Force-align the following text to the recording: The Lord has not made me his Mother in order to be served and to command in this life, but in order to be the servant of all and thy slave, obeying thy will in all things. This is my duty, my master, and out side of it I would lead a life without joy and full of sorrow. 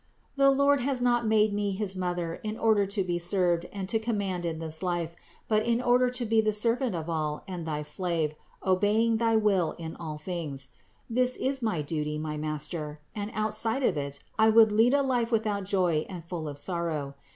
The 0.35 0.49
Lord 0.49 0.79
has 0.79 0.99
not 0.99 1.27
made 1.27 1.53
me 1.53 1.73
his 1.73 1.95
Mother 1.95 2.39
in 2.43 2.57
order 2.57 2.87
to 2.87 3.03
be 3.03 3.19
served 3.19 3.67
and 3.71 3.87
to 3.89 3.99
command 3.99 4.47
in 4.47 4.57
this 4.57 4.81
life, 4.81 5.15
but 5.47 5.63
in 5.63 5.79
order 5.79 6.09
to 6.09 6.25
be 6.25 6.41
the 6.41 6.53
servant 6.53 6.95
of 6.95 7.07
all 7.07 7.43
and 7.47 7.67
thy 7.67 7.83
slave, 7.83 8.33
obeying 8.65 9.17
thy 9.17 9.35
will 9.35 9.75
in 9.77 9.95
all 9.97 10.17
things. 10.17 10.69
This 11.07 11.35
is 11.37 11.61
my 11.61 11.83
duty, 11.83 12.17
my 12.17 12.35
master, 12.35 12.99
and 13.13 13.29
out 13.35 13.53
side 13.53 13.83
of 13.83 13.95
it 13.95 14.17
I 14.39 14.49
would 14.49 14.71
lead 14.71 14.95
a 14.95 15.03
life 15.03 15.31
without 15.31 15.65
joy 15.65 16.07
and 16.09 16.23
full 16.25 16.49
of 16.49 16.57
sorrow. 16.57 17.13